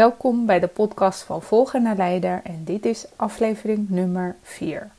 [0.00, 4.90] Welkom bij de podcast van Volger naar Leider en dit is aflevering nummer 4.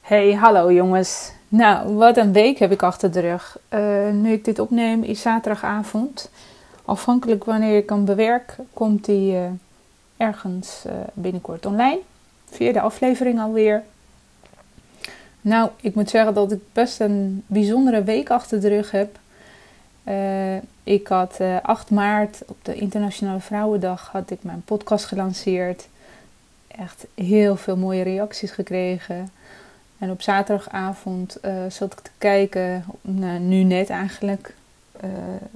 [0.00, 1.32] Hey, hallo jongens.
[1.48, 3.58] Nou, wat een week heb ik achter de rug.
[3.74, 6.30] Uh, nu ik dit opneem is zaterdagavond.
[6.84, 9.44] Afhankelijk wanneer ik hem bewerk, komt die uh,
[10.16, 12.00] ergens uh, binnenkort online.
[12.50, 13.82] Vierde aflevering alweer.
[15.40, 19.18] Nou, ik moet zeggen dat ik best een bijzondere week achter de rug heb.
[20.90, 25.88] Ik had uh, 8 maart op de Internationale Vrouwendag had ik mijn podcast gelanceerd.
[26.68, 29.30] Echt heel veel mooie reacties gekregen.
[29.98, 34.54] En op zaterdagavond uh, zat ik te kijken, nou, nu net eigenlijk,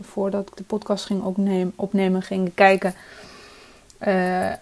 [0.00, 2.94] voordat ik de podcast ging opnemen, opnemen ging ik kijken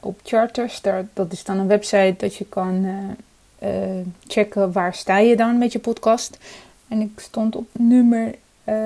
[0.00, 0.81] op Charters.
[1.12, 2.87] Dat is dan een website dat je kan
[4.27, 6.39] checken waar sta je dan met je podcast.
[6.89, 8.34] En ik stond op nummer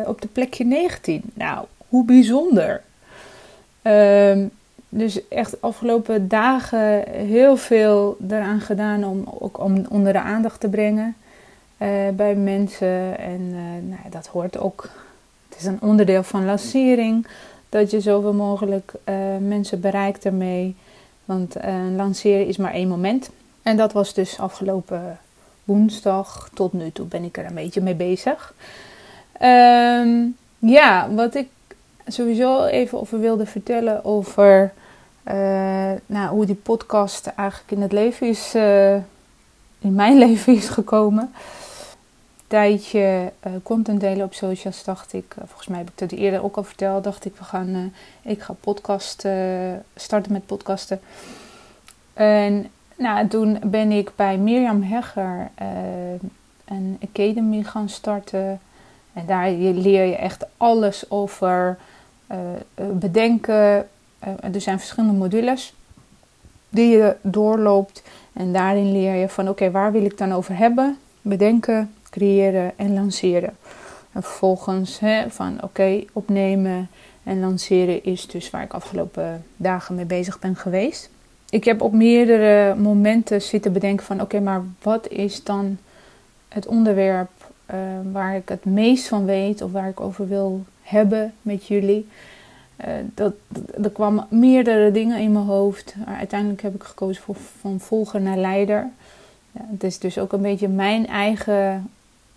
[0.05, 1.23] op de plekje 19.
[1.34, 2.83] Nou, hoe bijzonder.
[3.83, 4.51] Um,
[4.89, 10.69] dus echt afgelopen dagen heel veel eraan gedaan om ook om onder de aandacht te
[10.69, 11.17] brengen
[11.79, 13.19] uh, bij mensen.
[13.19, 14.89] En uh, nou, dat hoort ook.
[15.48, 17.27] Het is een onderdeel van lancering.
[17.69, 18.92] Dat je zoveel mogelijk
[19.41, 20.77] mensen bereikt ermee.
[21.25, 21.57] Want
[21.97, 23.31] lanceren is maar één moment.
[23.62, 25.19] En dat was dus afgelopen
[25.64, 26.51] woensdag.
[26.55, 28.55] Tot nu toe ben ik er een beetje mee bezig.
[29.42, 31.48] Um, ja, wat ik
[32.06, 34.72] sowieso even over wilde vertellen over
[35.28, 38.94] uh, nou, hoe die podcast eigenlijk in het leven is, uh,
[39.78, 41.33] in mijn leven is gekomen.
[42.46, 46.56] Tijdje uh, content delen op socials dacht ik, volgens mij heb ik dat eerder ook
[46.56, 49.28] al verteld, dacht ik we gaan, ik ga podcast
[49.95, 51.00] starten met podcasten.
[52.14, 55.50] En nou, toen ben ik bij Mirjam Hegger
[56.64, 58.61] een academy gaan starten
[59.12, 61.78] en daar leer je echt alles over
[62.75, 63.89] bedenken.
[64.25, 65.75] Uh, er zijn verschillende modules
[66.69, 68.03] die je doorloopt.
[68.33, 70.98] En daarin leer je van oké, waar wil ik dan over hebben?
[71.23, 73.57] Bedenken, creëren en lanceren.
[74.13, 76.89] En vervolgens hè, van oké, opnemen
[77.23, 81.11] en lanceren is dus waar ik afgelopen dagen mee bezig ben geweest.
[81.51, 85.79] Ik heb op meerdere momenten zitten bedenken van oké, maar wat is dan
[86.48, 87.31] het onderwerp
[88.13, 92.08] waar ik het meest van weet of waar ik over wil hebben met jullie.
[92.86, 93.33] Uh, dat,
[93.83, 95.95] er kwamen meerdere dingen in mijn hoofd.
[96.07, 98.91] Maar uiteindelijk heb ik gekozen voor van volger naar leider.
[99.52, 101.91] Ja, het is dus ook een beetje mijn eigen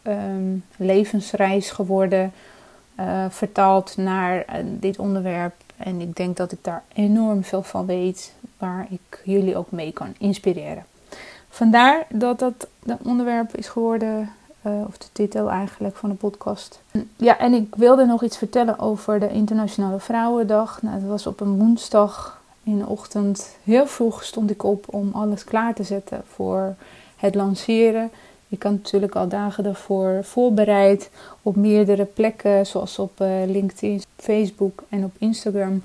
[0.04, 2.32] um, levensreis geworden.
[3.00, 5.54] Uh, vertaald naar dit onderwerp.
[5.78, 8.34] En ik denk dat ik daar enorm veel van weet.
[8.58, 10.86] Waar ik jullie ook mee kan inspireren.
[11.50, 14.30] Vandaar dat dat het onderwerp is geworden
[14.66, 16.82] uh, of de titel eigenlijk van de podcast.
[17.16, 20.82] Ja, en ik wilde nog iets vertellen over de Internationale Vrouwendag.
[20.82, 23.56] Nou, dat was op een woensdag in de ochtend.
[23.64, 26.76] Heel vroeg stond ik op om alles klaar te zetten voor
[27.16, 28.12] het lanceren.
[28.48, 31.10] Ik had natuurlijk al dagen daarvoor voorbereid
[31.42, 35.84] op meerdere plekken, zoals op uh, LinkedIn, Facebook en op Instagram.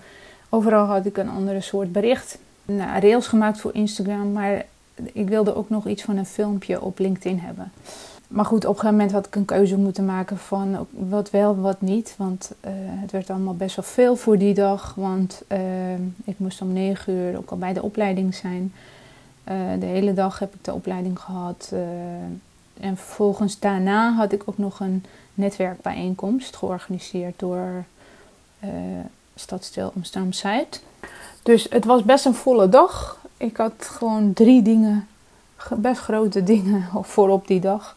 [0.49, 2.39] Overal had ik een andere soort bericht.
[2.65, 4.65] Nou, rails gemaakt voor Instagram, maar
[5.12, 7.73] ik wilde ook nog iets van een filmpje op LinkedIn hebben.
[8.29, 11.57] Maar goed, op een gegeven moment had ik een keuze moeten maken van wat wel,
[11.57, 12.15] wat niet.
[12.19, 14.95] Want uh, het werd allemaal best wel veel voor die dag.
[14.95, 18.73] Want uh, ik moest om negen uur ook al bij de opleiding zijn.
[19.49, 21.73] Uh, de hele dag heb ik de opleiding gehad.
[22.81, 25.05] en vervolgens daarna had ik ook nog een
[25.35, 27.85] netwerkbijeenkomst georganiseerd door
[29.35, 30.82] Stadstil Amsterdam-Zuid.
[31.43, 33.21] Dus het was best een volle dag.
[33.37, 35.09] Ik had gewoon drie dingen,
[35.76, 37.96] best grote dingen voorop die dag.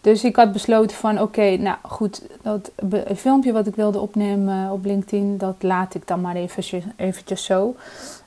[0.00, 2.70] Dus ik had besloten van oké, nou goed, dat
[3.16, 7.74] filmpje wat ik wilde opnemen op LinkedIn, dat laat ik dan maar eventjes, eventjes zo.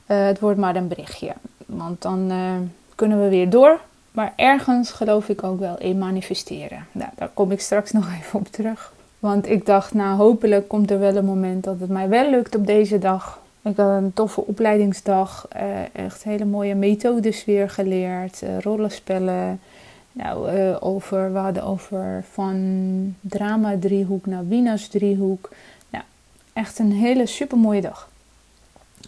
[0.07, 1.33] Uh, het wordt maar een berichtje,
[1.65, 2.51] want dan uh,
[2.95, 3.79] kunnen we weer door.
[4.11, 6.85] Maar ergens geloof ik ook wel in manifesteren.
[6.91, 8.93] Nou, daar kom ik straks nog even op terug.
[9.19, 12.55] Want ik dacht, nou hopelijk komt er wel een moment dat het mij wel lukt
[12.55, 13.39] op deze dag.
[13.69, 19.59] Ik had een toffe opleidingsdag, uh, echt hele mooie methodes weer geleerd, rollenspellen
[20.11, 25.49] Nou, uh, over, we hadden over van drama-driehoek naar Wieners-driehoek.
[25.89, 26.03] Nou,
[26.53, 28.09] echt een hele super mooie dag.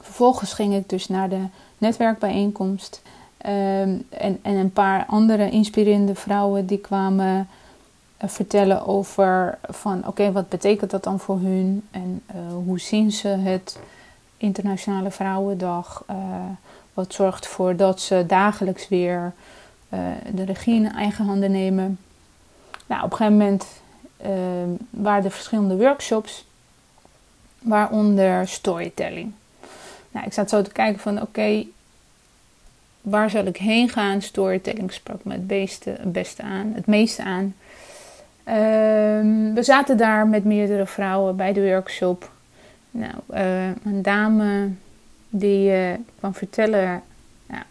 [0.01, 1.43] Vervolgens ging ik dus naar de
[1.77, 3.01] netwerkbijeenkomst.
[3.37, 7.47] Ehm, en, en een paar andere inspirerende vrouwen die kwamen
[8.17, 12.23] vertellen over van oké, wat betekent dat dan voor hun en
[12.65, 13.79] hoe zien ze het
[14.39, 16.03] Internationale Vrouwendag?
[16.09, 16.15] Uh,
[16.93, 19.33] wat zorgt ervoor dat ze dagelijks weer
[20.31, 21.99] de regie in eigen handen nemen?
[22.89, 23.65] Nou, op een gegeven moment
[24.17, 26.45] ehm, waren er verschillende workshops,
[27.59, 29.33] waaronder storytelling.
[30.11, 31.65] Nou, ik zat zo te kijken van oké,
[33.01, 34.21] waar zal ik heen gaan?
[34.21, 37.55] Storytelling sprak me het, beste, het aan, het meeste aan.
[38.47, 42.31] Um, we zaten daar met meerdere vrouwen bij de workshop.
[42.91, 44.69] Nou, uh, een dame
[45.29, 47.01] die uh, kwam vertellen
[47.45, 47.63] nou,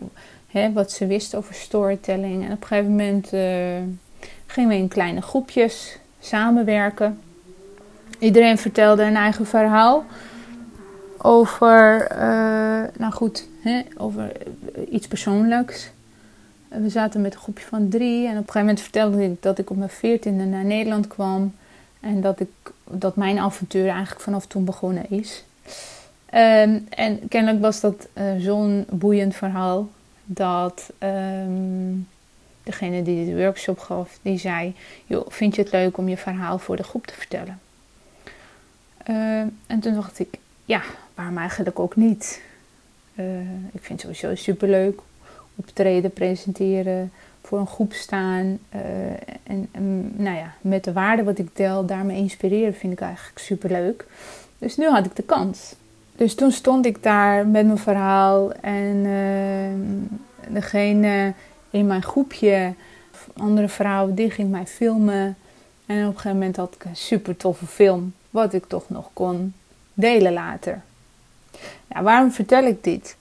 [0.47, 2.45] hè, wat ze wist over storytelling.
[2.45, 3.41] En op een gegeven moment uh,
[4.47, 7.19] gingen we in kleine groepjes samenwerken.
[8.19, 10.05] Iedereen vertelde een eigen verhaal
[11.19, 12.07] over,
[12.97, 14.33] nou goed, hè, over
[14.91, 15.91] iets persoonlijks.
[16.69, 19.59] We zaten met een groepje van drie en op een gegeven moment vertelde ik dat
[19.59, 21.53] ik op mijn veertiende naar Nederland kwam.
[22.01, 22.49] En dat, ik,
[22.85, 25.45] dat mijn avontuur eigenlijk vanaf toen begonnen is.
[26.35, 29.89] Um, en kennelijk was dat uh, zo'n boeiend verhaal
[30.25, 32.09] dat um,
[32.63, 34.75] degene die de workshop gaf, die zei:
[35.07, 37.61] joh, vind je het leuk om je verhaal voor de groep te vertellen?
[39.11, 40.83] Uh, en toen dacht ik, ja,
[41.15, 42.43] waarom eigenlijk ook niet?
[43.15, 43.41] Uh,
[43.73, 45.01] ik vind het sowieso superleuk
[45.55, 47.13] optreden, presenteren,
[47.49, 48.59] voor een groep staan.
[48.75, 48.81] Uh,
[49.43, 54.07] en, nou ja, met de waarde wat ik deel, daarmee inspireren vind ik eigenlijk superleuk.
[54.59, 55.75] Dus nu had ik de kans.
[56.17, 61.33] Dus toen stond ik daar met mijn verhaal en uh, degene
[61.71, 62.75] in mijn groepje,
[63.37, 65.37] andere vrouwen, die ging mij filmen.
[65.87, 69.11] En op een gegeven moment had ik een super toffe film, wat ik toch nog
[69.13, 69.55] kon
[69.95, 70.81] delen later.
[71.89, 73.17] Waarom vertel ik dit?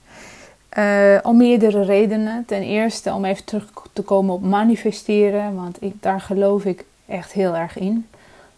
[0.78, 2.46] Uh, om meerdere redenen.
[2.46, 7.32] Ten eerste om even terug te komen op manifesteren, want ik, daar geloof ik echt
[7.32, 8.08] heel erg in.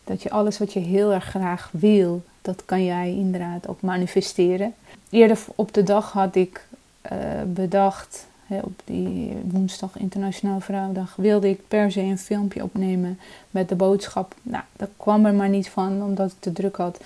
[0.03, 4.73] Dat je alles wat je heel erg graag wil, dat kan jij inderdaad ook manifesteren.
[5.09, 6.65] Eerder op de dag had ik
[7.11, 7.17] uh,
[7.47, 13.19] bedacht, hè, op die woensdag Internationaal Vrouwendag, wilde ik per se een filmpje opnemen
[13.51, 14.35] met de boodschap.
[14.41, 16.99] Nou, dat kwam er maar niet van, omdat ik te druk had.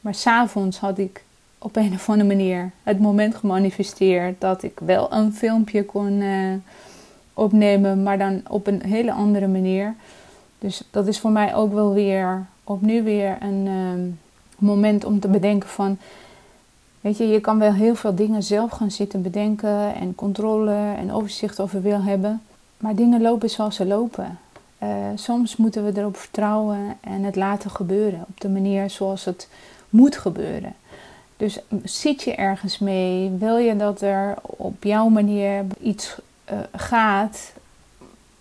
[0.00, 1.24] Maar s'avonds had ik
[1.58, 6.54] op een of andere manier het moment gemanifesteerd dat ik wel een filmpje kon uh,
[7.34, 9.94] opnemen, maar dan op een hele andere manier.
[10.58, 14.12] Dus dat is voor mij ook wel weer opnieuw weer een uh,
[14.58, 15.98] moment om te bedenken van,
[17.00, 21.12] weet je, je kan wel heel veel dingen zelf gaan zitten bedenken en controle en
[21.12, 22.42] overzicht over wil hebben,
[22.76, 24.38] maar dingen lopen zoals ze lopen.
[24.82, 29.48] Uh, soms moeten we erop vertrouwen en het laten gebeuren op de manier zoals het
[29.90, 30.74] moet gebeuren.
[31.36, 33.30] Dus zit je ergens mee?
[33.30, 36.16] Wil je dat er op jouw manier iets
[36.52, 37.52] uh, gaat?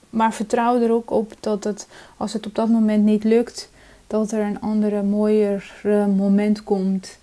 [0.10, 1.88] Maar vertrouw er ook op dat het,
[2.18, 3.70] als het op dat moment niet lukt,
[4.08, 5.72] dat er een andere, mooier
[6.16, 7.18] moment komt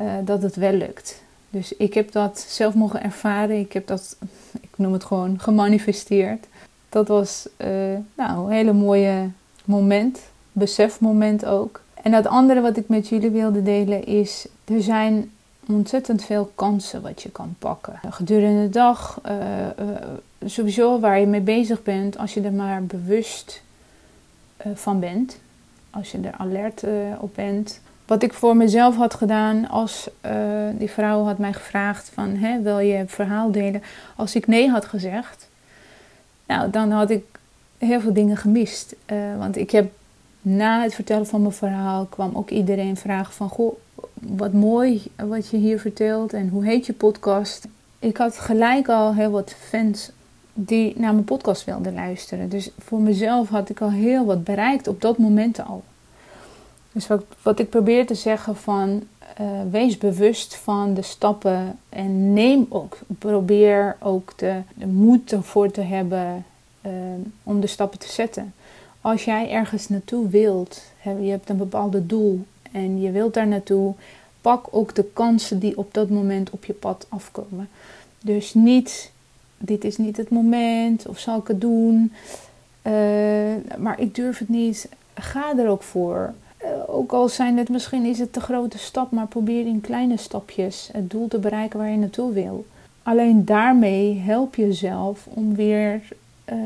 [0.00, 1.22] uh, dat het wel lukt.
[1.50, 3.58] Dus ik heb dat zelf mogen ervaren.
[3.58, 4.16] Ik heb dat,
[4.60, 6.46] ik noem het gewoon, gemanifesteerd.
[6.88, 7.68] Dat was uh,
[8.14, 9.30] nou, een hele mooie
[9.64, 10.20] moment,
[10.52, 11.80] besefmoment ook.
[12.02, 15.30] En dat andere wat ik met jullie wilde delen is, er zijn
[15.66, 18.00] ontzettend veel kansen wat je kan pakken.
[18.10, 19.96] Gedurende de dag, uh, uh,
[20.44, 23.62] sowieso waar je mee bezig bent, als je er maar bewust
[24.66, 25.38] uh, van bent,
[25.90, 26.84] als je er alert
[27.18, 27.80] op bent.
[28.06, 30.10] Wat ik voor mezelf had gedaan als
[30.72, 33.82] die vrouw had mij gevraagd van, hè, wil je verhaal delen?
[34.16, 35.48] Als ik nee had gezegd,
[36.46, 37.24] nou, dan had ik
[37.78, 38.94] heel veel dingen gemist.
[39.38, 39.92] want ik heb
[40.42, 43.48] na het vertellen van mijn verhaal kwam ook iedereen vragen van...
[43.48, 43.76] Goh,
[44.28, 47.68] wat mooi wat je hier vertelt en hoe heet je podcast?
[47.98, 50.10] Ik had gelijk al heel wat fans
[50.52, 52.48] die naar mijn podcast wilden luisteren.
[52.48, 55.82] Dus voor mezelf had ik al heel wat bereikt op dat moment al.
[56.92, 59.02] Dus wat, wat ik probeer te zeggen van...
[59.40, 65.80] Uh, wees bewust van de stappen en neem ook, probeer ook de, moed ervoor te
[65.80, 66.44] hebben
[66.86, 66.92] uh,
[67.42, 68.52] om de stappen te zetten
[69.04, 73.94] als jij ergens naartoe wilt, je hebt een bepaald doel en je wilt daar naartoe,
[74.40, 77.68] pak ook de kansen die op dat moment op je pad afkomen.
[78.20, 79.10] Dus niet,
[79.58, 82.12] dit is niet het moment, of zal ik het doen,
[82.82, 82.92] uh,
[83.78, 84.88] maar ik durf het niet.
[85.14, 86.32] Ga er ook voor.
[86.62, 90.16] Uh, ook al zijn het misschien is het te grote stap, maar probeer in kleine
[90.16, 92.66] stapjes het doel te bereiken waar je naartoe wil.
[93.02, 96.02] Alleen daarmee help je jezelf om weer
[96.52, 96.56] uh,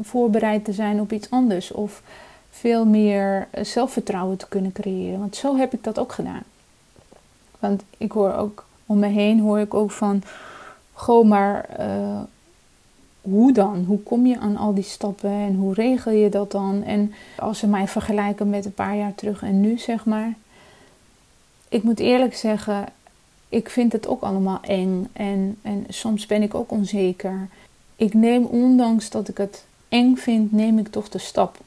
[0.00, 1.72] voorbereid te zijn op iets anders.
[1.72, 2.02] Of
[2.60, 5.18] veel meer eh, zelfvertrouwen te kunnen creëren.
[5.18, 6.42] Want zo heb ik dat ook gedaan.
[7.58, 10.22] Want ik hoor ook om me heen hoor ik ook van,
[10.92, 12.20] goh, maar uh,
[13.20, 13.84] hoe dan?
[13.84, 16.82] Hoe kom je aan al die stappen en hoe regel je dat dan?
[16.82, 20.34] En als ze mij vergelijken met een paar jaar terug en nu, zeg maar.
[21.68, 22.86] Ik moet eerlijk zeggen,
[23.48, 27.48] ik vind het ook allemaal eng en, en soms ben ik ook onzeker.
[27.96, 31.58] Ik neem, ondanks dat ik het eng vind, neem ik toch de stap.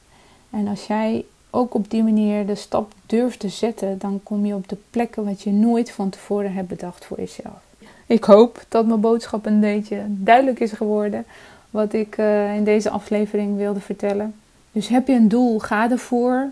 [0.53, 4.55] En als jij ook op die manier de stap durft te zetten, dan kom je
[4.55, 7.61] op de plekken wat je nooit van tevoren hebt bedacht voor jezelf.
[8.05, 11.25] Ik hoop dat mijn boodschap een beetje duidelijk is geworden.
[11.69, 14.33] Wat ik uh, in deze aflevering wilde vertellen.
[14.71, 16.49] Dus heb je een doel, ga ervoor.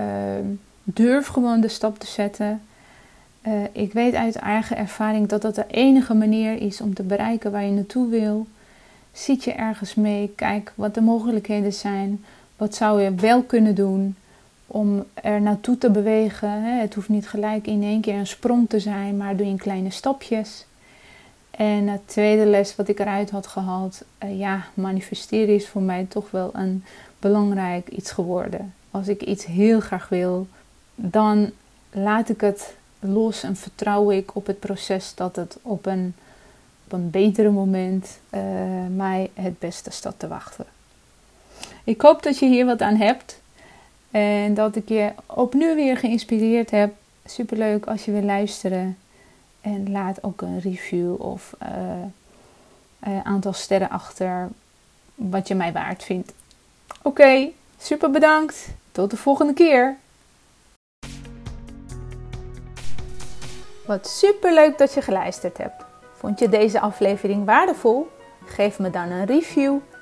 [0.00, 0.04] Uh,
[0.84, 2.62] durf gewoon de stap te zetten.
[3.46, 7.52] Uh, ik weet uit eigen ervaring dat dat de enige manier is om te bereiken
[7.52, 8.46] waar je naartoe wil.
[9.12, 10.32] Zit je ergens mee?
[10.36, 12.24] Kijk wat de mogelijkheden zijn.
[12.58, 14.16] Wat zou je wel kunnen doen
[14.66, 16.78] om er naartoe te bewegen?
[16.78, 19.58] Het hoeft niet gelijk in één keer een sprong te zijn, maar doe je in
[19.58, 20.66] kleine stapjes.
[21.50, 26.06] En het tweede les wat ik eruit had gehaald, uh, ja, manifesteren is voor mij
[26.08, 26.84] toch wel een
[27.18, 28.74] belangrijk iets geworden.
[28.90, 30.46] Als ik iets heel graag wil,
[30.94, 31.50] dan
[31.90, 36.14] laat ik het los en vertrouw ik op het proces dat het op een,
[36.84, 38.40] op een betere moment uh,
[38.96, 40.66] mij het beste staat te wachten.
[41.88, 43.40] Ik hoop dat je hier wat aan hebt
[44.10, 46.94] en dat ik je opnieuw weer geïnspireerd heb.
[47.24, 48.98] Superleuk als je wil luisteren.
[49.60, 52.14] En laat ook een review of een
[53.08, 54.48] uh, uh, aantal sterren achter
[55.14, 56.32] wat je mij waard vindt.
[57.02, 58.68] Oké, super bedankt.
[58.92, 59.96] Tot de volgende keer.
[63.86, 65.84] Wat super leuk dat je geluisterd hebt.
[66.16, 68.08] Vond je deze aflevering waardevol?
[68.44, 69.78] Geef me dan een review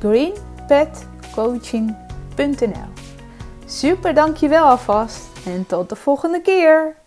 [0.00, 2.88] www.greenpetcoaching.nl
[3.66, 6.97] Super dankjewel alvast en tot de volgende keer!